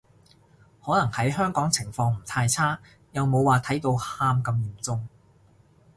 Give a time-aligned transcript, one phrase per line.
[0.83, 2.79] 可能喺香港情況唔太差，
[3.11, 5.07] 又冇話睇到喊咁嚴重